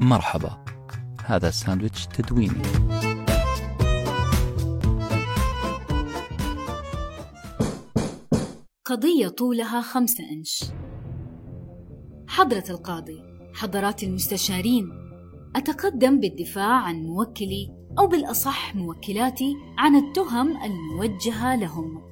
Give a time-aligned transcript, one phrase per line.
[0.00, 0.64] مرحبا.
[1.24, 2.62] هذا ساندويتش تدويني.
[8.84, 10.64] قضية طولها خمسة إنش.
[12.28, 13.22] حضرة القاضي
[13.54, 14.88] حضرات المستشارين
[15.56, 22.02] أتقدم بالدفاع عن موكلي أو بالأصح موكلاتي عن التهم الموجهة لهم.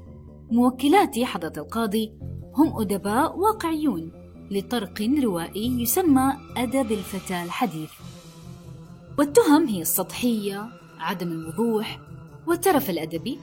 [0.50, 2.12] موكلاتي حضرة القاضي
[2.54, 4.12] هم أدباء واقعيون.
[4.50, 7.90] لطرق روائي يسمى أدب الفتى الحديث.
[9.18, 10.68] والتهم هي السطحية
[10.98, 12.00] عدم الوضوح
[12.46, 13.38] والترف الأدبي.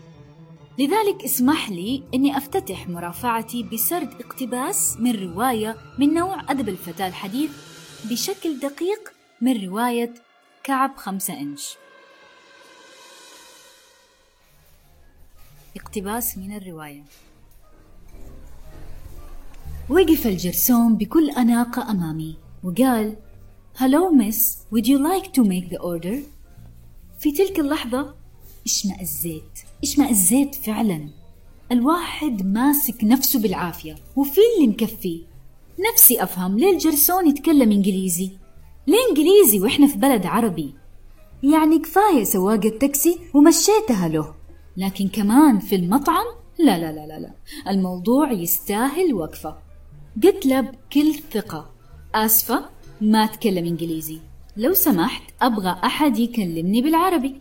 [0.80, 7.52] لذلك اسمح لي أني أفتتح مرافعتي بسرد اقتباس من رواية من نوع أدب الفتاة الحديث
[8.06, 10.14] بشكل دقيق من رواية
[10.64, 11.76] كعب خمسة إنش.
[15.76, 17.04] اقتباس من الرواية.
[19.90, 23.16] وقف الجرسون بكل أناقة أمامي وقال
[23.78, 26.18] Hello miss, would you like to make the order?
[27.20, 28.16] في تلك اللحظة
[28.66, 31.10] اشمأزيت اشمأزيت فعلا.
[31.72, 33.96] الواحد ماسك نفسه بالعافية.
[34.16, 35.20] وفي اللي مكفيه
[35.92, 38.32] نفسي أفهم ليه الجرسون يتكلم إنجليزي.
[38.88, 40.74] ليه إنجليزي وإحنا في بلد عربي؟
[41.44, 44.34] يعني كفاية سواق التاكسي ومشيتها له.
[44.78, 46.26] لكن كمان في المطعم؟
[46.60, 47.32] لا لا لا لا, لا.
[47.70, 49.65] الموضوع يستاهل وقفة.
[50.24, 51.70] قلت له بكل ثقة
[52.16, 52.66] آسفة
[53.02, 54.20] ما أتكلم إنجليزي.
[54.58, 57.36] لو سمحت أبغى أحد يكلمني بالعربي.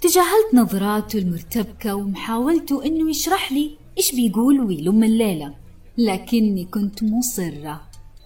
[0.00, 5.54] تجاهلت نظراته المرتبكة ومحاولته إنه يشرح لي إيش بيقول ويلم الليلة.
[5.98, 7.82] لكني كنت مصرة.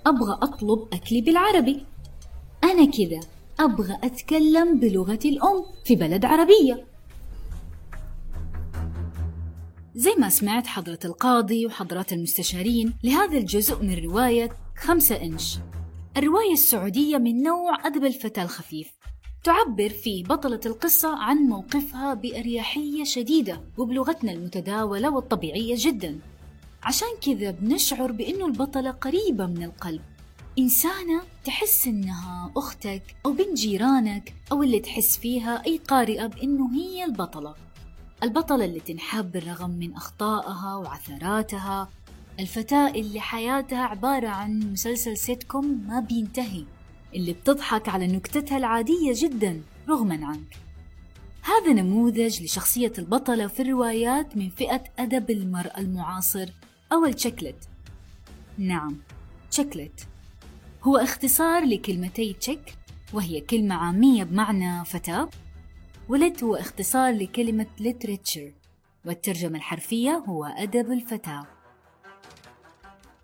[0.07, 1.85] أبغى أطلب أكلي بالعربي.
[2.65, 3.21] أنا كذا
[3.61, 6.85] أبغى أتكلم بلغتي الأم في بلد عربية.
[10.01, 15.59] زي ما سمعت حضرة القاضي وحضرات المستشارين لهذا الجزء من رواية خمسة إنش.
[16.17, 18.91] الرواية السعودية من نوع أدب الفتى الخفيف.
[19.45, 26.19] تعبر فيه بطلة القصة عن موقفها بأريحية شديدة وبلغتنا المتداولة والطبيعية جدا.
[26.83, 30.03] عشان كذا بنشعر بأنه البطلة قريبة من القلب.
[30.59, 37.05] إنسانة تحس إنها أختك أو بنت جيرانك أو اللي تحس فيها أي قارئة بأنه هي
[37.05, 37.55] البطلة.
[38.23, 41.89] البطلة اللي تنحب بالرغم من أخطائها وعثراتها
[42.41, 46.65] الفتاة اللي حياتها عبارة عن مسلسل سيتكوم ما بينتهي
[47.15, 50.57] اللي بتضحك على نكتتها العادية جدا رغما عنك.
[51.43, 56.49] هذا نموذج لشخصية البطلة في الروايات من فئة أدب المرأة المعاصر
[56.93, 57.69] أو التشكلت
[58.59, 58.97] نعم
[59.51, 60.07] تشكلت
[60.83, 62.75] هو اختصار لكلمتي تشيك
[63.13, 65.29] وهي كلمة عامية بمعنى فتاة.
[66.11, 68.53] ولت هو اختصار لكلمة literature
[69.07, 71.47] والترجمة الحرفية هو أدب الفتاة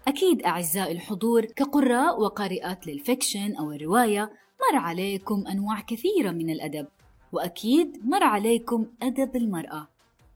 [0.09, 6.87] أكيد أعزائي الحضور كقراء وقارئات للفيكشن أو الرواية مر عليكم أنواع كثيرة من الأدب
[7.33, 9.89] وأكيد مر عليكم أدب المرأة.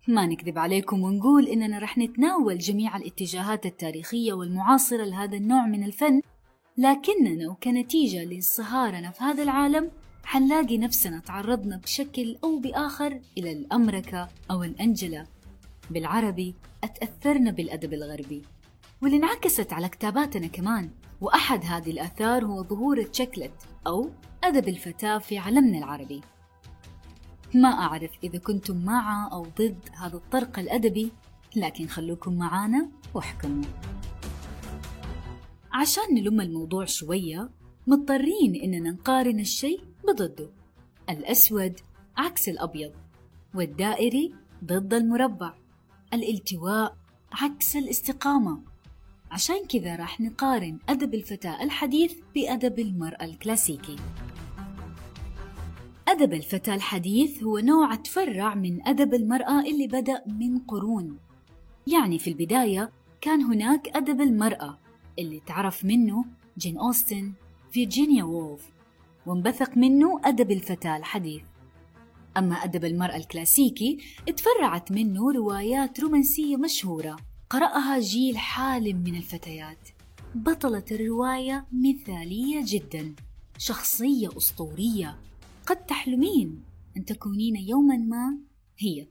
[0.09, 6.21] ما نكذب عليكم ونقول إننا رح نتناول جميع الاتجاهات التاريخية والمعاصرة لهذا النوع من الفن
[6.77, 9.91] لكننا وكنتيجة لانصهارنا في هذا العالم
[10.25, 15.27] حنلاقي نفسنا تعرضنا بشكل أو بآخر إلى الأمركة أو الأنجلة.
[15.91, 16.55] بالعربي
[16.85, 18.43] أتأثرنا بالأدب الغربي.
[19.03, 20.91] واللي انعكست على كتاباتنا كمان.
[21.21, 23.53] وأحد هذه الآثار هو ظهور التشكلت
[23.87, 24.11] أو
[24.45, 26.21] أدب الفتاة في عالمنا العربي.
[27.55, 31.13] ما أعرف إذا كنتم مع أو ضد هذا الطرق الأدبي
[31.57, 33.65] لكن خلوكم معانا واحكموا
[35.73, 37.51] عشان نلم الموضوع شوية
[37.87, 40.51] مضطرين إننا نقارن الشيء بضده
[41.11, 41.81] الأسود
[42.17, 42.93] عكس الأبيض
[43.55, 44.35] والدائري
[44.65, 45.55] ضد المربع.
[46.15, 46.97] الالتواء
[47.33, 48.61] عكس الاستقامة.
[49.31, 53.97] عشان كذا راح نقارن أدب الفتاة الحديث بأدب المرأة الكلاسيكي.
[56.09, 61.19] أدب الفتاة الحديث هو نوع تفرع من أدب المرأة اللي بدأ من قرون.
[61.87, 62.91] يعني في البداية
[63.21, 64.79] كان هناك أدب المرأة
[65.19, 66.25] اللي تعرف منه
[66.59, 67.33] جين أوستن
[67.73, 68.71] فيرجينيا وولف.
[69.27, 71.43] وانبثق منه أدب الفتاة الحديث.
[72.37, 73.99] أما أدب المرأة الكلاسيكي
[74.37, 77.17] تفرعت منه روايات رومانسية مشهورة.
[77.51, 79.89] قرأها جيل حالم من الفتيات.
[80.35, 83.15] بطلة الرواية مثالية جدا.
[83.59, 85.17] شخصية أسطورية.
[85.67, 86.63] قد تحلمين
[86.97, 88.39] أن تكونين يوما ما
[88.79, 89.07] هي.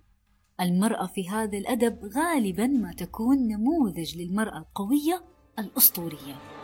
[0.61, 5.23] المرأة في هذا الأدب غالبا ما تكون نموذج للمرأة القوية
[5.59, 6.58] الأسطورية.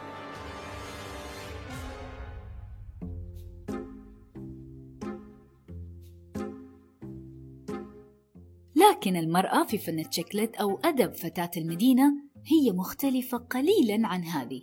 [8.89, 12.13] لكن المرأة في فن التشكلت أو أدب فتاة المدينة
[12.45, 14.61] هي مختلفة قليلا عن هذه.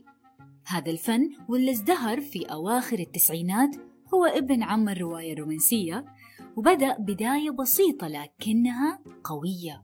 [0.67, 3.77] هذا الفن واللي ازدهر في أواخر التسعينات
[4.15, 6.05] هو ابن عم الرواية الرومانسية
[6.57, 9.83] وبدأ بداية بسيطة لكنها قوية.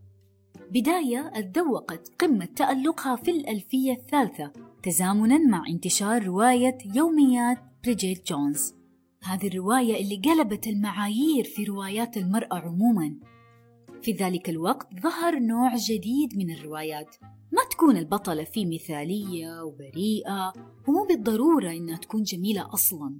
[0.70, 4.52] بداية اتذوقت قمة تألقها في الألفية الثالثة
[4.82, 8.74] تزامنا مع انتشار رواية يوميات بريجيت جونز.
[9.22, 13.14] هذه الرواية اللي قلبت المعايير في روايات المرأة عموما.
[14.02, 17.16] في ذلك الوقت ظهر نوع جديد من الروايات.
[17.52, 20.52] ما تكون البطلة فيه مثالية وبريئة
[20.88, 23.14] ومو بالضرورة إنها تكون جميلة أصلا.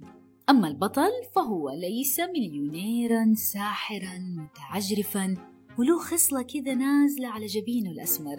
[0.49, 5.35] أما البطل فهو ليس مليونيرا ساحرا متعجرفا
[5.79, 8.37] وله خصلة كذا نازلة على جبينه الأسمر.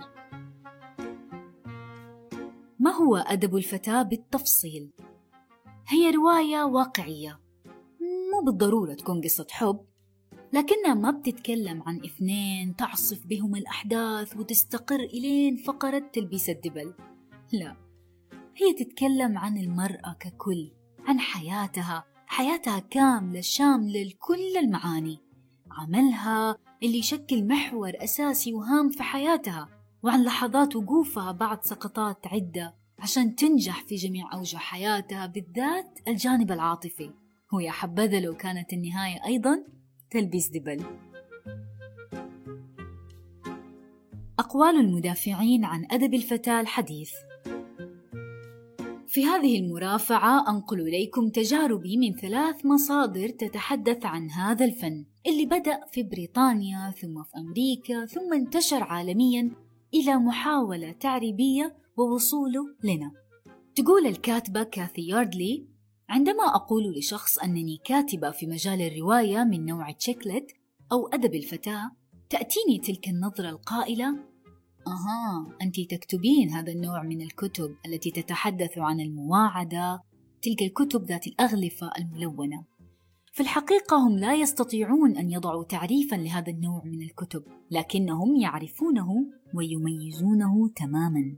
[2.78, 4.90] ما هو أدب الفتاة بالتفصيل؟
[5.88, 7.40] هي رواية واقعية.
[8.32, 9.89] مو بالضرورة تكون قصة حب.
[10.52, 16.94] لكنها ما بتتكلم عن اثنين تعصف بهم الأحداث وتستقر إلين فقرة تلبيس الدبل.
[17.52, 17.76] لا
[18.56, 20.70] هي تتكلم عن المرأة ككل
[21.06, 25.18] عن حياتها حياتها كاملة شاملة لكل المعاني
[25.70, 29.68] عملها اللي يشكل محور أساسي وهام في حياتها
[30.02, 37.10] وعن لحظات وقوفها بعد سقطات عدة عشان تنجح في جميع أوجه حياتها بالذات الجانب العاطفي.
[37.52, 39.64] ويا حبذا لو كانت النهاية أيضا
[40.10, 40.84] تلبس دبل.
[44.38, 47.12] أقوال المدافعين عن أدب الفتاة الحديث.
[49.06, 55.80] في هذه المرافعة أنقل إليكم تجاربي من ثلاث مصادر تتحدث عن هذا الفن اللي بدأ
[55.92, 59.50] في بريطانيا ثم في أمريكا ثم انتشر عالميا
[59.94, 63.12] إلى محاولة تعريبية ووصوله لنا.
[63.74, 65.66] تقول الكاتبة كاثي ياردلي
[66.10, 70.52] عندما أقول لشخص أنني كاتبة في مجال الرواية من نوع تشيكلت
[70.92, 71.90] أو أدب الفتاة
[72.30, 74.08] تأتيني تلك النظرة القائلة
[74.86, 80.02] أها أنت تكتبين هذا النوع من الكتب التي تتحدث عن المواعدة
[80.42, 82.64] تلك الكتب ذات الأغلفة الملونة.
[83.32, 90.68] في الحقيقة هم لا يستطيعون أن يضعوا تعريفا لهذا النوع من الكتب لكنهم يعرفونه ويميزونه
[90.76, 91.36] تماما.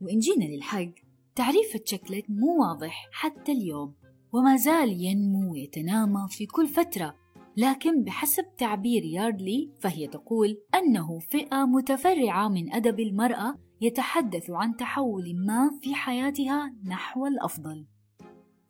[0.00, 0.92] وإن جينا للحق
[1.34, 3.94] تعريف التشكلت مو واضح حتى اليوم
[4.32, 7.14] وما زال ينمو ويتنامى في كل فترة.
[7.56, 15.46] لكن بحسب تعبير ياردلي فهي تقول أنه فئة متفرعة من أدب المرأة يتحدث عن تحول
[15.46, 17.86] ما في حياتها نحو الأفضل.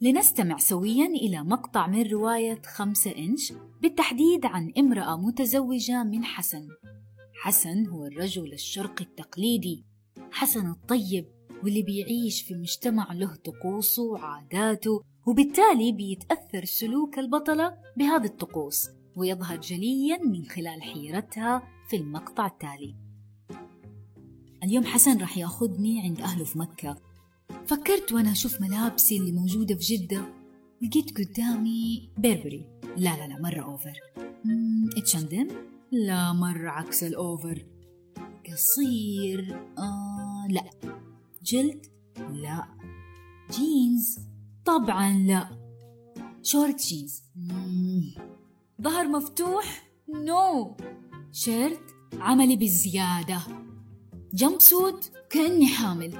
[0.01, 3.53] لنستمع سويا إلى مقطع من رواية خمسة إنش
[3.83, 6.69] بالتحديد عن امرأة متزوجة من حسن.
[7.43, 9.85] حسن هو الرجل الشرقي التقليدي.
[10.31, 11.27] حسن الطيب
[11.65, 20.19] واللي بيعيش في مجتمع له طقوسه وعاداته وبالتالي بيتأثر سلوك البطلة بهذه الطقوس ويظهر جليا
[20.25, 22.95] من خلال حيرتها في المقطع التالي.
[24.65, 26.97] اليوم حسن راح يأخذني عند أهله في مكة.
[27.67, 30.23] فكرت وأنا أشوف ملابسي اللي موجودة في جدة
[30.83, 32.67] لقيت قدامي بيربري
[32.97, 34.01] لا لا لا مرة أوفر
[34.97, 35.17] اتش
[35.93, 37.67] لا مرة عكس الأوفر
[38.53, 40.65] قصير آه لا.
[41.43, 41.87] جلد؟
[42.33, 42.65] لا.
[43.51, 44.19] جينز؟
[44.65, 45.49] طبعا لا.
[46.43, 47.23] شورت جينز.
[48.83, 50.77] ظهر مفتوح؟ no.
[51.33, 53.41] shirt عملي بالزيادة.
[54.35, 56.19] jumpsuit؟ كأني حامل.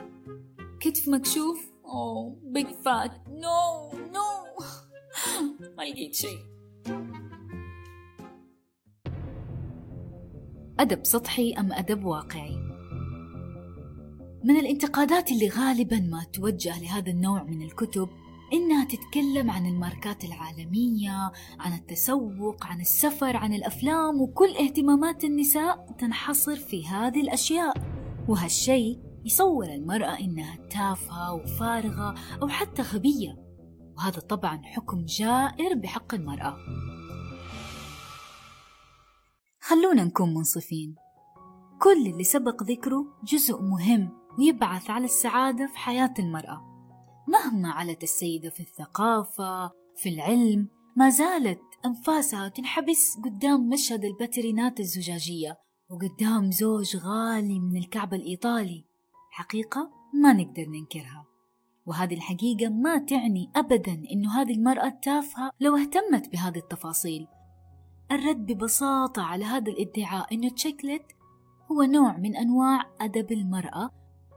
[0.81, 4.31] كتف مكشوف؟ oh big fat no no.
[5.77, 6.39] ما لقيت شيء.
[10.79, 12.70] أدب سطحي أم أدب واقعي؟
[14.45, 18.09] من الانتقادات اللي غالبا ما توجه لهذا النوع من الكتب
[18.53, 26.57] إنها تتكلم عن الماركات العالمية عن التسوق عن السفر عن الأفلام وكل اهتمامات النساء تنحصر
[26.57, 27.75] في هذه الأشياء.
[28.29, 33.37] وهالشيء يصور المرأة إنها تافهة وفارغة أو حتى غبية.
[33.97, 36.57] وهذا طبعا حكم جائر بحق المرأة.
[39.61, 40.95] خلونا نكون منصفين.
[41.83, 44.20] كل اللي سبق ذكره جزء مهم.
[44.39, 46.71] ويبعث على السعادة في حياة المرأة.
[47.29, 55.59] مهما علت السيدة في الثقافة في العلم ما زالت أنفاسها تنحبس قدام مشهد الباترينات الزجاجية
[55.91, 58.85] وقدام زوج غالي من الكعب الإيطالي.
[59.31, 61.27] حقيقة ما نقدر ننكرها.
[61.87, 67.27] وهذه الحقيقة ما تعني أبدا أنه هذه المرأة تافهة لو اهتمت بهذه التفاصيل.
[68.13, 71.03] الرد ببساطة على هذا الادعاء أنه تشيكلت
[71.71, 73.91] هو نوع من أنواع أدب المرأة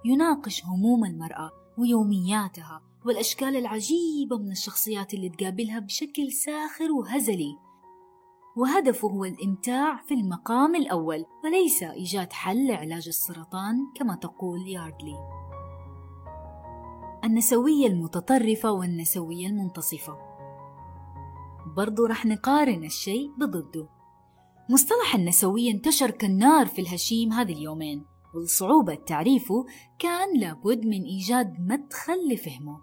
[0.05, 7.57] يناقش هموم المرأة ويومياتها والأشكال العجيبة من الشخصيات اللي تقابلها بشكل ساخر وهزلي.
[8.57, 15.17] وهدفه هو الإمتاع في المقام الأول وليس إيجاد حل لعلاج السرطان كما تقول ياردلي.
[17.23, 20.17] النسوية المتطرفة والنسوية المنتصفة.
[21.77, 23.87] برضو رح نقارن الشيء بضده.
[24.69, 28.12] مصطلح النسوية انتشر كالنار في الهشيم هذه اليومين.
[28.35, 29.65] والصعوبة تعريفه
[29.99, 32.77] كان لابد من إيجاد مدخل لفهمه.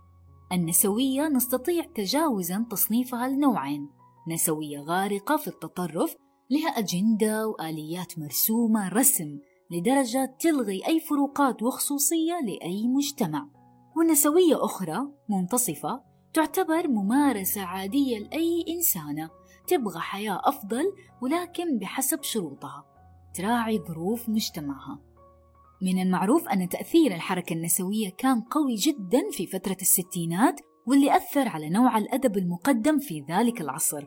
[0.52, 3.88] النسوية نستطيع تجاوزا تصنيفها لنوعين
[4.28, 6.16] نسوية غارقة في التطرف
[6.50, 9.38] لها أجندة وآليات مرسومة رسم
[9.70, 13.48] لدرجة تلغي أي فروقات وخصوصية لأي مجتمع.
[13.96, 16.02] ونسوية أخرى منتصفة
[16.34, 19.30] تعتبر ممارسة عادية لأي إنسانة
[19.66, 20.84] تبغى حياة أفضل
[21.22, 22.84] ولكن بحسب شروطها
[23.34, 25.09] تراعي ظروف مجتمعها.
[25.82, 31.70] من المعروف أن تأثير الحركة النسوية كان قوي جدا في فترة الستينات واللي أثر على
[31.70, 34.06] نوع الأدب المقدم في ذلك العصر.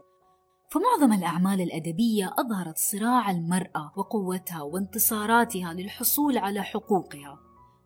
[0.70, 7.40] فمعظم الأعمال الأدبية أظهرت صراع المرأة وقوتها وانتصاراتها للحصول على حقوقها.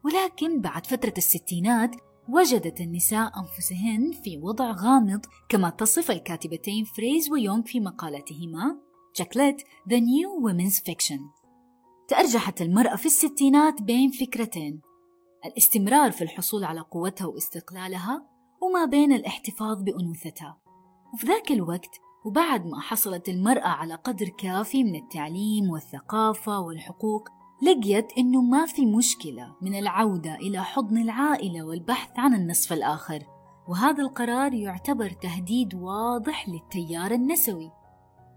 [0.05, 1.95] ولكن بعد فترة الستينات
[2.29, 8.77] وجدت النساء أنفسهن في وضع غامض كما تصف الكاتبتين فريز ويونغ في مقالتهما
[9.15, 11.46] Chick Lit The New Women's Fiction.
[12.07, 14.81] تأرجحت المرأة في الستينات بين فكرتين
[15.45, 18.27] الاستمرار في الحصول على قوتها واستقلالها
[18.61, 20.57] وما بين الاحتفاظ بأنوثتها.
[21.13, 27.29] وفي ذاك الوقت وبعد ما حصلت المرأة على قدر كافي من التعليم والثقافة والحقوق
[27.61, 33.23] لقيت إنه ما في مشكلة من العودة إلى حضن العائلة والبحث عن النصف الآخر.
[33.67, 37.71] وهذا القرار يعتبر تهديد واضح للتيار النسوي.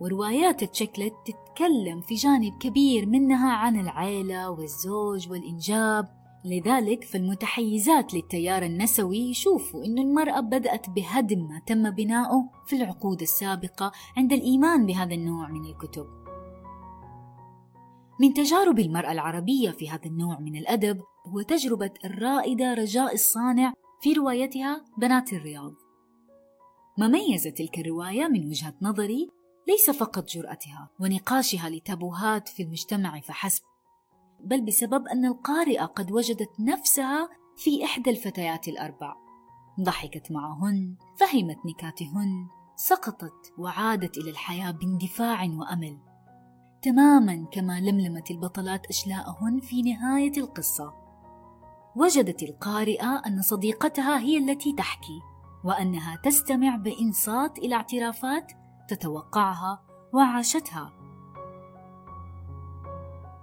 [0.00, 6.20] وروايات تشيكلت تتكلم في جانب كبير منها عن العيلة والزوج والإنجاب.
[6.44, 13.92] لذلك فالمتحيزات للتيار النسوي يشوفوا أن المرأة بدأت بهدم ما تم بناؤه في العقود السابقة
[14.16, 16.06] عند الإيمان بهذا النوع من الكتب.
[18.20, 24.12] من تجارب المرأة العربية في هذا النوع من الأدب هو تجربة الرائدة رجاء الصانع في
[24.12, 25.72] روايتها بنات الرياض.
[26.98, 29.39] ما ميز تلك الرواية من وجهة نظري
[29.70, 33.62] ليس فقط جرأتها ونقاشها لتابوهات في المجتمع فحسب
[34.40, 39.16] بل بسبب أن القارئة قد وجدت نفسها في إحدى الفتيات الأربع.
[39.80, 45.98] ضحكت معهن فهمت نكاتهن سقطت وعادت إلى الحياة باندفاع وأمل.
[46.82, 50.94] تماما كما لملمت البطلات أشلاءهن في نهاية القصة.
[51.96, 55.20] وجدت القارئة أن صديقتها هي التي تحكي
[55.64, 58.59] وأنها تستمع بإنصات إلى اعترافات
[58.90, 59.82] تتوقعها
[60.14, 60.92] وعاشتها.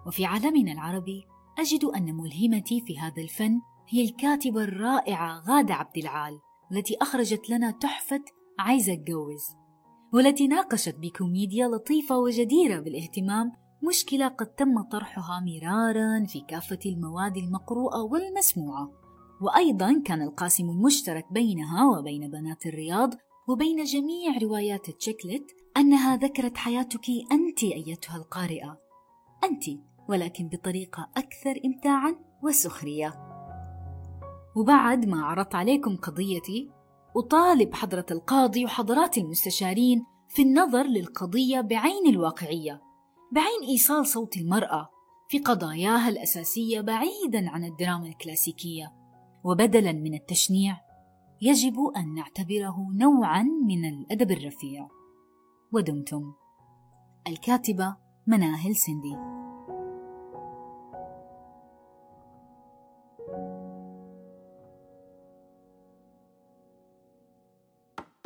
[0.08, 1.27] وفي عالمنا العربي
[1.60, 6.39] أجد أن ملهمتي في هذا الفن هي الكاتبة الرائعة غادة عبد العال
[6.72, 8.24] التي أخرجت لنا تحفة
[8.60, 9.42] عايزة أتجوز
[10.13, 13.51] والتي ناقشت بكوميديا لطيفة وجديرة بالاهتمام
[13.84, 18.92] مشكلة قد تم طرحها مرارا في كافة المواد المقروءة والمسموعة.
[19.42, 23.13] وأيضا كان القاسم المشترك بينها وبين بنات الرياض
[23.48, 28.80] وبين جميع روايات تشيكلت أنها ذكرت حياتك أنت أيتها القارئة.
[29.44, 29.63] أنت
[30.10, 33.13] ولكن بطريقة أكثر إمتاعا وسخرية.
[34.56, 36.70] وبعد ما عرضت عليكم قضيتي
[37.18, 42.82] أطالب حضرة القاضي وحضرات المستشارين في النظر للقضية بعين الواقعية
[43.32, 44.89] بعين إيصال صوت المرأة
[45.30, 48.94] في قضاياها الأساسية بعيدا عن الدراما الكلاسيكية.
[49.44, 50.87] وبدلا من التشنيع
[51.41, 54.88] يجب أن نعتبره نوعا من الأدب الرفيع.
[55.72, 56.34] ودمتم.
[57.27, 57.96] الكاتبة
[58.27, 59.15] مناهل سندي.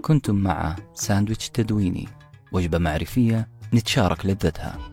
[0.02, 2.08] كنتم مع ساندويتش تدويني
[2.54, 4.91] وجبة معرفية نتشارك لذتها.